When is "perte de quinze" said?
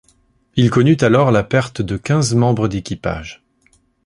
1.43-2.33